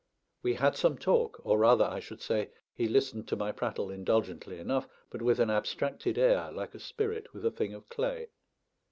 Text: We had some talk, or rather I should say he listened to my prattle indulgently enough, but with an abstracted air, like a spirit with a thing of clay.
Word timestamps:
We 0.41 0.55
had 0.55 0.75
some 0.75 0.97
talk, 0.97 1.39
or 1.45 1.59
rather 1.59 1.85
I 1.85 1.99
should 1.99 2.23
say 2.23 2.49
he 2.73 2.87
listened 2.87 3.27
to 3.27 3.35
my 3.35 3.51
prattle 3.51 3.91
indulgently 3.91 4.57
enough, 4.57 4.87
but 5.11 5.21
with 5.21 5.39
an 5.39 5.51
abstracted 5.51 6.17
air, 6.17 6.51
like 6.51 6.73
a 6.73 6.79
spirit 6.79 7.31
with 7.35 7.45
a 7.45 7.51
thing 7.51 7.75
of 7.75 7.87
clay. 7.87 8.29